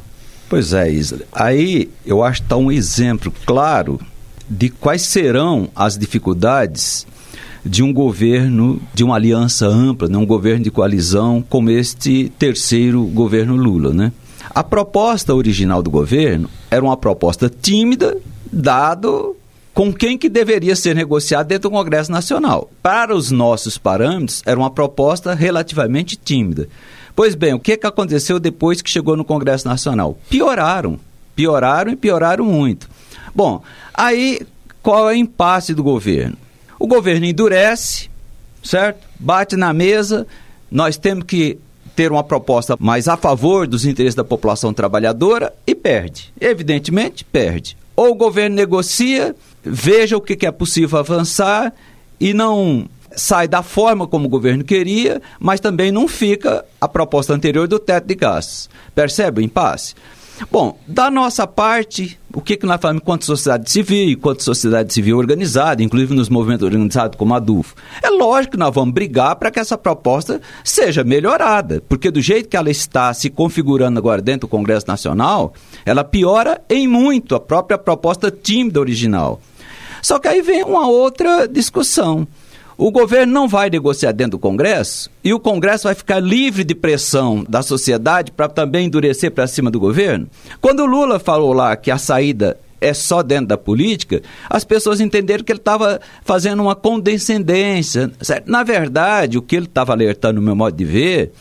Pois 0.48 0.72
é, 0.72 0.90
Isla. 0.90 1.20
Aí 1.34 1.90
eu 2.06 2.24
acho 2.24 2.40
que 2.40 2.46
está 2.46 2.56
um 2.56 2.72
exemplo 2.72 3.34
claro 3.46 4.00
de 4.50 4.70
quais 4.70 5.02
serão 5.02 5.68
as 5.76 5.98
dificuldades 5.98 7.06
de 7.66 7.84
um 7.84 7.92
governo, 7.92 8.80
de 8.94 9.04
uma 9.04 9.16
aliança 9.16 9.68
ampla, 9.68 10.08
né, 10.08 10.18
um 10.18 10.26
governo 10.26 10.64
de 10.64 10.72
coalizão 10.72 11.44
como 11.50 11.70
este 11.70 12.32
terceiro 12.40 13.04
governo 13.08 13.58
Lula, 13.58 13.92
né? 13.92 14.14
A 14.52 14.64
proposta 14.64 15.34
original 15.34 15.84
do 15.84 15.90
governo 15.90 16.50
era 16.72 16.86
uma 16.86 16.96
proposta 16.96 17.50
tímida, 17.50 18.16
dado 18.50 19.35
com 19.76 19.94
quem 19.94 20.18
que 20.18 20.30
deveria 20.30 20.74
ser 20.74 20.96
negociado 20.96 21.48
dentro 21.48 21.70
do 21.70 21.74
Congresso 21.74 22.10
Nacional. 22.10 22.72
Para 22.82 23.14
os 23.14 23.30
nossos 23.30 23.78
parâmetros, 23.78 24.42
era 24.46 24.58
uma 24.58 24.72
proposta 24.72 25.34
relativamente 25.34 26.16
tímida. 26.16 26.70
Pois 27.14 27.36
bem, 27.36 27.54
o 27.54 27.60
que, 27.60 27.76
que 27.76 27.86
aconteceu 27.86 28.40
depois 28.40 28.82
que 28.82 28.90
chegou 28.90 29.18
no 29.18 29.26
Congresso 29.26 29.68
Nacional? 29.68 30.18
Pioraram. 30.30 30.98
Pioraram 31.36 31.92
e 31.92 31.98
pioraram 31.98 32.46
muito. 32.46 32.90
Bom, 33.36 33.62
aí 33.94 34.40
qual 34.82 35.10
é 35.10 35.14
o 35.14 35.18
impasse 35.18 35.74
do 35.74 35.84
governo? 35.84 36.38
O 36.80 36.88
governo 36.88 37.26
endurece, 37.26 38.10
certo? 38.64 39.06
Bate 39.20 39.58
na 39.58 39.74
mesa, 39.74 40.26
nós 40.72 40.96
temos 40.96 41.26
que 41.26 41.60
ter 41.98 42.14
uma 42.14 42.24
proposta 42.24 42.78
mais 42.80 43.10
a 43.10 43.18
favor 43.18 43.68
dos 43.68 43.86
interesses 43.86 44.16
da 44.16 44.24
população 44.24 44.74
trabalhadora 44.74 45.54
e 45.68 45.76
perde. 45.76 46.32
Evidentemente, 46.40 47.26
perde. 47.26 47.76
Ou 47.96 48.12
o 48.12 48.16
governo 48.16 48.56
negocia 48.56 49.36
veja 49.64 50.18
o 50.18 50.22
que 50.22 50.46
é 50.46 50.52
possível 50.52 51.00
avançar 51.00 51.74
e 52.20 52.34
não 52.34 52.88
sai 53.16 53.48
da 53.48 53.64
forma 53.64 54.08
como 54.08 54.26
o 54.26 54.30
governo 54.30 54.64
queria, 54.64 55.22
mas 55.40 55.60
também 55.60 55.92
não 55.92 56.08
fica 56.08 56.66
a 56.80 56.88
proposta 56.88 57.34
anterior 57.34 57.68
do 57.68 57.80
teto 57.80 58.06
de 58.06 58.16
gastos. 58.16 58.70
Percebe 58.94 59.42
o 59.42 59.44
impasse? 59.44 59.96
Bom, 60.52 60.78
da 60.86 61.10
nossa 61.10 61.48
parte, 61.48 62.20
o 62.34 62.42
que, 62.42 62.58
que 62.58 62.66
nós 62.66 62.80
falamos 62.82 63.02
enquanto 63.02 63.26
sociedade 63.26 63.72
civil, 63.72 64.10
enquanto 64.10 64.44
sociedade 64.44 64.94
civil 64.94 65.18
organizada, 65.18 65.82
inclusive 65.82 66.14
nos 66.14 66.28
movimentos 66.28 66.66
organizados 66.66 67.18
como 67.18 67.34
a 67.34 67.40
DUF? 67.40 67.74
É 68.04 68.10
lógico 68.10 68.52
que 68.52 68.58
nós 68.58 68.74
vamos 68.74 68.94
brigar 68.94 69.36
para 69.38 69.50
que 69.50 69.60
essa 69.60 69.78
proposta 69.78 70.42
seja 70.64 71.04
melhorada, 71.04 71.82
porque 71.88 72.12
do 72.12 72.22
jeito 72.22 72.50
que 72.50 72.58
ela 72.58 72.70
está 72.70 73.14
se 73.14 73.30
configurando 73.30 73.98
agora 73.98 74.22
dentro 74.22 74.48
do 74.48 74.52
Congresso 74.52 74.88
Nacional, 74.88 75.54
ela 75.86 76.04
piora 76.04 76.62
em 76.70 76.88
muito 76.88 77.36
a 77.36 77.40
própria 77.40 77.78
proposta 77.78 78.30
tímida 78.30 78.80
original. 78.80 79.40
Só 80.02 80.20
que 80.20 80.28
aí 80.28 80.42
vem 80.42 80.64
uma 80.64 80.88
outra 80.88 81.48
discussão. 81.48 82.28
O 82.78 82.92
governo 82.92 83.32
não 83.32 83.48
vai 83.48 83.70
negociar 83.70 84.12
dentro 84.12 84.32
do 84.32 84.40
Congresso 84.40 85.10
e 85.24 85.34
o 85.34 85.40
Congresso 85.40 85.86
vai 85.86 85.96
ficar 85.96 86.20
livre 86.20 86.64
de 86.64 86.76
pressão 86.76 87.46
da 87.48 87.62
sociedade 87.62 88.34
para 88.34 88.50
também 88.50 88.88
endurecer 88.88 89.32
para 89.32 89.48
cima 89.48 89.72
do 89.72 89.80
governo. 89.80 90.28
Quando 90.60 90.82
o 90.82 90.86
Lula 90.86 91.18
falou 91.18 91.54
lá 91.54 91.76
que 91.78 91.90
a 91.90 91.98
saída 91.98 92.60
é 92.82 92.94
só 92.94 93.24
dentro 93.24 93.48
da 93.48 93.58
política, 93.58 94.22
as 94.50 94.66
pessoas 94.66 95.00
entenderam 95.00 95.44
que 95.44 95.54
ele 95.54 95.60
estava 95.60 96.02
fazendo 96.24 96.62
uma 96.62 96.76
condescendência. 96.76 98.12
Certo? 98.22 98.52
Na 98.52 98.62
verdade, 98.62 99.38
o 99.38 99.42
que 99.42 99.56
ele 99.56 99.66
estava 99.66 99.94
alertando, 99.94 100.42
no 100.42 100.46
meu 100.46 100.56
modo 100.56 100.76
de 100.76 100.84
ver, 100.84 101.32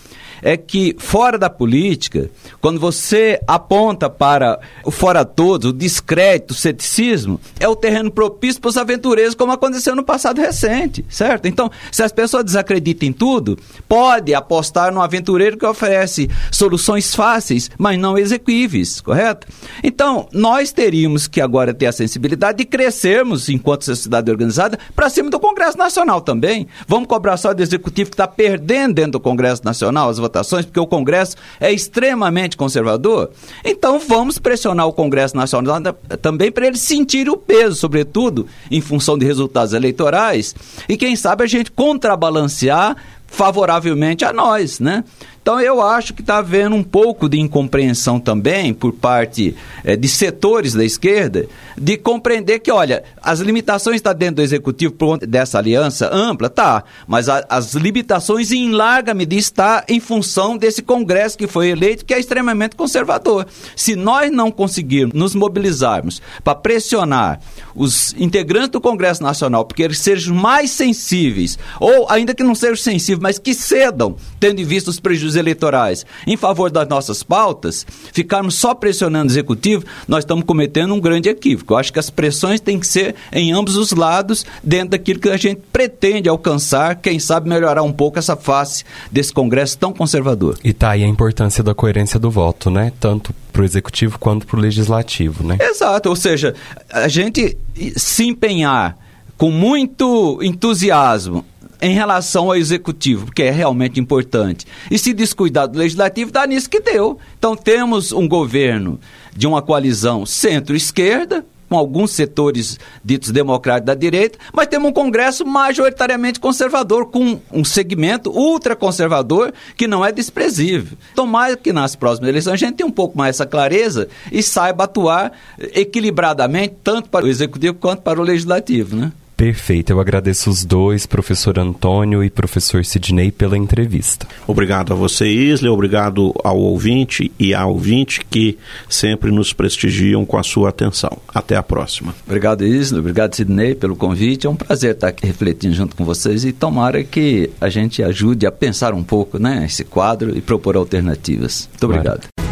é 0.44 0.58
que 0.58 0.94
fora 0.98 1.38
da 1.38 1.48
política, 1.48 2.30
quando 2.60 2.78
você 2.78 3.40
aponta 3.46 4.10
para 4.10 4.60
o 4.84 4.90
fora 4.90 5.24
todos, 5.24 5.70
o 5.70 5.72
descrédito, 5.72 6.52
o 6.52 6.56
ceticismo, 6.56 7.40
é 7.58 7.66
o 7.66 7.74
terreno 7.74 8.10
propício 8.10 8.60
para 8.60 8.68
os 8.68 8.76
aventureiros, 8.76 9.34
como 9.34 9.52
aconteceu 9.52 9.96
no 9.96 10.04
passado 10.04 10.42
recente, 10.42 11.02
certo? 11.08 11.48
Então, 11.48 11.70
se 11.90 12.02
as 12.02 12.12
pessoas 12.12 12.44
desacreditam 12.44 13.08
em 13.08 13.12
tudo, 13.12 13.58
pode 13.88 14.34
apostar 14.34 14.92
no 14.92 15.00
aventureiro 15.00 15.56
que 15.56 15.64
oferece 15.64 16.28
soluções 16.52 17.14
fáceis, 17.14 17.70
mas 17.78 17.98
não 17.98 18.18
exequíveis, 18.18 19.00
correto? 19.00 19.46
Então, 19.82 20.28
nós 20.30 20.72
teríamos 20.72 21.26
que 21.26 21.40
agora 21.40 21.72
ter 21.72 21.86
a 21.86 21.92
sensibilidade 21.92 22.58
de 22.58 22.66
crescermos 22.66 23.48
enquanto 23.48 23.86
sociedade 23.86 24.30
organizada 24.30 24.78
para 24.94 25.08
cima 25.08 25.30
do 25.30 25.40
Congresso 25.40 25.78
Nacional 25.78 26.20
também. 26.20 26.68
Vamos 26.86 27.08
cobrar 27.08 27.38
só 27.38 27.54
do 27.54 27.62
Executivo 27.62 28.10
que 28.10 28.14
está 28.14 28.28
perdendo 28.28 28.92
dentro 28.92 29.12
do 29.12 29.20
Congresso 29.20 29.64
Nacional 29.64 30.10
as 30.10 30.18
votações 30.18 30.33
votações, 30.34 30.64
porque 30.64 30.80
o 30.80 30.86
Congresso 30.86 31.36
é 31.60 31.72
extremamente 31.72 32.56
conservador. 32.56 33.30
Então 33.64 34.00
vamos 34.00 34.38
pressionar 34.38 34.86
o 34.88 34.92
Congresso 34.92 35.36
Nacional 35.36 35.80
também 36.20 36.50
para 36.50 36.66
ele 36.66 36.76
sentir 36.76 37.28
o 37.28 37.36
peso, 37.36 37.76
sobretudo 37.76 38.46
em 38.70 38.80
função 38.80 39.16
de 39.16 39.24
resultados 39.24 39.72
eleitorais, 39.72 40.54
e 40.88 40.96
quem 40.96 41.14
sabe 41.14 41.44
a 41.44 41.46
gente 41.46 41.70
contrabalancear 41.70 42.96
favoravelmente 43.26 44.24
a 44.24 44.32
nós, 44.32 44.78
né? 44.78 45.02
Então 45.42 45.60
eu 45.60 45.82
acho 45.82 46.14
que 46.14 46.22
está 46.22 46.38
havendo 46.38 46.74
um 46.74 46.82
pouco 46.82 47.28
de 47.28 47.38
incompreensão 47.38 48.18
também 48.18 48.72
por 48.72 48.92
parte 48.92 49.54
é, 49.82 49.94
de 49.94 50.08
setores 50.08 50.72
da 50.72 50.84
esquerda 50.84 51.46
de 51.76 51.96
compreender 51.96 52.58
que, 52.60 52.70
olha, 52.70 53.04
as 53.22 53.40
limitações 53.40 53.96
estão 53.96 54.12
tá 54.12 54.18
dentro 54.18 54.36
do 54.36 54.42
executivo 54.42 54.92
por 54.92 55.06
conta 55.06 55.26
dessa 55.26 55.58
aliança 55.58 56.08
ampla, 56.12 56.48
tá, 56.48 56.84
mas 57.06 57.28
a, 57.28 57.44
as 57.48 57.74
limitações 57.74 58.52
em 58.52 58.70
larga 58.70 59.14
medida 59.14 59.40
está 59.40 59.84
em 59.88 60.00
função 60.00 60.56
desse 60.56 60.82
Congresso 60.82 61.36
que 61.38 61.46
foi 61.46 61.68
eleito, 61.68 62.04
que 62.04 62.14
é 62.14 62.18
extremamente 62.18 62.76
conservador. 62.76 63.46
Se 63.74 63.96
nós 63.96 64.30
não 64.30 64.50
conseguirmos 64.50 65.14
nos 65.14 65.34
mobilizarmos 65.34 66.20
para 66.42 66.54
pressionar 66.54 67.40
os 67.74 68.14
integrantes 68.18 68.70
do 68.70 68.80
Congresso 68.80 69.22
Nacional 69.22 69.64
porque 69.64 69.82
eles 69.82 69.98
sejam 69.98 70.34
mais 70.34 70.70
sensíveis, 70.70 71.58
ou 71.80 72.10
ainda 72.10 72.34
que 72.34 72.42
não 72.42 72.54
sejam 72.54 72.76
sensíveis, 72.76 73.22
mas 73.22 73.38
que 73.38 73.54
cedam, 73.54 74.16
tendo 74.38 74.60
em 74.60 74.64
vista 74.64 74.90
os 74.90 75.00
prejuízos 75.00 75.36
eleitorais, 75.36 76.04
em 76.26 76.36
favor 76.36 76.70
das 76.70 76.88
nossas 76.88 77.22
pautas, 77.22 77.86
ficarmos 78.12 78.54
só 78.54 78.74
pressionando 78.74 79.28
o 79.28 79.32
executivo, 79.32 79.84
nós 80.06 80.20
estamos 80.20 80.44
cometendo 80.44 80.94
um 80.94 81.00
grande 81.00 81.28
equívoco. 81.28 81.63
Eu 81.72 81.78
acho 81.78 81.92
que 81.92 81.98
as 81.98 82.10
pressões 82.10 82.60
têm 82.60 82.78
que 82.78 82.86
ser 82.86 83.14
em 83.32 83.52
ambos 83.52 83.76
os 83.76 83.92
lados, 83.92 84.44
dentro 84.62 84.90
daquilo 84.90 85.20
que 85.20 85.28
a 85.28 85.36
gente 85.36 85.60
pretende 85.72 86.28
alcançar, 86.28 86.96
quem 86.96 87.18
sabe 87.18 87.48
melhorar 87.48 87.82
um 87.82 87.92
pouco 87.92 88.18
essa 88.18 88.36
face 88.36 88.84
desse 89.10 89.32
Congresso 89.32 89.78
tão 89.78 89.92
conservador. 89.92 90.58
E 90.62 90.72
tá 90.72 90.90
aí 90.90 91.04
a 91.04 91.08
importância 91.08 91.62
da 91.62 91.74
coerência 91.74 92.18
do 92.18 92.30
voto, 92.30 92.70
né? 92.70 92.92
Tanto 93.00 93.34
para 93.52 93.62
o 93.62 93.64
executivo 93.64 94.18
quanto 94.18 94.46
para 94.46 94.56
o 94.56 94.60
legislativo, 94.60 95.46
né? 95.46 95.58
Exato, 95.60 96.08
ou 96.08 96.16
seja, 96.16 96.54
a 96.90 97.08
gente 97.08 97.56
se 97.96 98.24
empenhar 98.24 98.96
com 99.36 99.50
muito 99.50 100.38
entusiasmo 100.42 101.44
em 101.80 101.92
relação 101.92 102.46
ao 102.46 102.56
executivo, 102.56 103.30
que 103.30 103.42
é 103.42 103.50
realmente 103.50 104.00
importante, 104.00 104.66
e 104.90 104.98
se 104.98 105.12
descuidar 105.12 105.68
do 105.68 105.78
legislativo, 105.78 106.32
dá 106.32 106.46
nisso 106.46 106.70
que 106.70 106.80
deu. 106.80 107.18
Então 107.38 107.54
temos 107.54 108.10
um 108.10 108.26
governo 108.26 108.98
de 109.36 109.46
uma 109.46 109.60
coalizão 109.60 110.24
centro-esquerda, 110.24 111.44
com 111.74 111.78
alguns 111.78 112.12
setores 112.12 112.78
ditos 113.04 113.32
democráticos 113.32 113.86
da 113.86 113.94
direita, 113.94 114.38
mas 114.52 114.68
temos 114.68 114.90
um 114.90 114.92
Congresso 114.92 115.44
majoritariamente 115.44 116.38
conservador, 116.38 117.10
com 117.10 117.40
um 117.52 117.64
segmento 117.64 118.30
ultraconservador 118.30 119.52
que 119.76 119.88
não 119.88 120.04
é 120.04 120.12
desprezível. 120.12 120.96
Tomara 121.16 121.56
que 121.56 121.72
nas 121.72 121.96
próximas 121.96 122.28
eleições 122.28 122.52
a 122.52 122.56
gente 122.56 122.76
tenha 122.76 122.86
um 122.86 122.92
pouco 122.92 123.18
mais 123.18 123.34
essa 123.36 123.44
clareza 123.44 124.08
e 124.30 124.40
saiba 124.40 124.84
atuar 124.84 125.32
equilibradamente, 125.58 126.76
tanto 126.84 127.08
para 127.08 127.24
o 127.24 127.28
executivo 127.28 127.74
quanto 127.74 128.02
para 128.02 128.20
o 128.20 128.22
legislativo, 128.22 128.94
né? 128.94 129.10
Perfeito, 129.36 129.90
eu 129.90 130.00
agradeço 130.00 130.48
os 130.48 130.64
dois, 130.64 131.06
professor 131.06 131.58
Antônio 131.58 132.22
e 132.22 132.30
professor 132.30 132.84
Sidney, 132.84 133.32
pela 133.32 133.58
entrevista. 133.58 134.26
Obrigado 134.46 134.92
a 134.92 134.96
você, 134.96 135.26
Isle, 135.26 135.68
obrigado 135.68 136.32
ao 136.44 136.58
ouvinte 136.58 137.32
e 137.38 137.52
à 137.52 137.66
ouvinte 137.66 138.20
que 138.30 138.56
sempre 138.88 139.30
nos 139.32 139.52
prestigiam 139.52 140.24
com 140.24 140.38
a 140.38 140.42
sua 140.42 140.68
atenção. 140.68 141.18
Até 141.34 141.56
a 141.56 141.62
próxima. 141.62 142.14
Obrigado, 142.26 142.64
Isle, 142.64 143.00
obrigado, 143.00 143.34
Sidney, 143.34 143.74
pelo 143.74 143.96
convite. 143.96 144.46
É 144.46 144.50
um 144.50 144.56
prazer 144.56 144.92
estar 144.94 145.08
aqui 145.08 145.26
refletindo 145.26 145.74
junto 145.74 145.96
com 145.96 146.04
vocês 146.04 146.44
e 146.44 146.52
tomara 146.52 147.02
que 147.02 147.50
a 147.60 147.68
gente 147.68 148.02
ajude 148.02 148.46
a 148.46 148.52
pensar 148.52 148.94
um 148.94 149.02
pouco 149.02 149.38
né, 149.38 149.64
esse 149.66 149.84
quadro 149.84 150.36
e 150.36 150.40
propor 150.40 150.76
alternativas. 150.76 151.68
Muito 151.72 151.84
obrigado. 151.84 152.43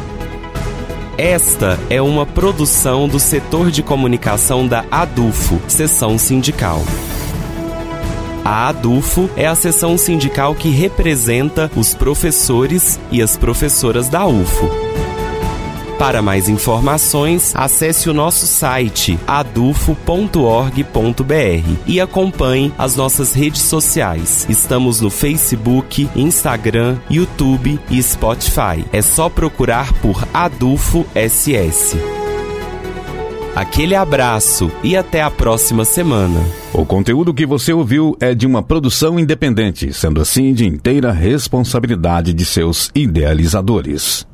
Esta 1.19 1.79
é 1.91 2.01
uma 2.01 2.25
produção 2.25 3.07
do 3.07 3.21
setor 3.21 3.71
de 3.71 3.83
comunicação 3.83 4.67
da 4.67 4.85
ADUFO, 4.91 5.61
seção 5.69 6.17
sindical. 6.17 6.83
A 8.43 8.69
ADUFO 8.69 9.29
é 9.37 9.47
a 9.47 9.55
seção 9.55 9.99
sindical 9.99 10.55
que 10.55 10.71
representa 10.71 11.71
os 11.77 11.95
professores 11.95 12.99
e 13.11 13.21
as 13.21 13.37
professoras 13.37 14.09
da 14.09 14.27
UFO. 14.27 14.69
Para 15.99 16.21
mais 16.21 16.49
informações, 16.49 17.55
acesse 17.55 18.11
o 18.11 18.15
nosso 18.15 18.47
site 18.47 19.19
adufo.org.br 19.27 20.83
e 21.87 22.01
acompanhe 22.01 22.73
as 22.77 22.97
nossas 22.97 23.33
redes 23.33 23.63
sociais. 23.63 24.47
Estamos 24.49 25.01
no 25.01 25.11
Facebook, 25.11 26.09
Instagram, 26.17 26.99
YouTube 27.09 27.79
e 27.91 28.03
Spotify. 28.03 28.85
É 28.93 29.01
só 29.01 29.29
procurar 29.29 29.93
por 29.95 30.27
Adufo 30.35 31.07
SS. 31.15 31.97
Aquele 33.55 33.95
abraço 33.95 34.73
e 34.83 34.97
até 34.97 35.21
a 35.21 35.31
próxima 35.31 35.85
semana. 35.85 36.41
O 36.73 36.87
conteúdo 36.87 37.35
que 37.35 37.45
você 37.45 37.71
ouviu 37.71 38.17
é 38.19 38.35
de 38.35 38.47
uma 38.47 38.63
produção 38.63 39.21
independente, 39.21 39.93
sendo 39.93 40.23
assim 40.23 40.55
de 40.55 40.67
inteira 40.67 41.13
responsabilidade 41.13 42.33
de 42.33 42.47
seus 42.47 42.91
idealizadores. 42.95 44.27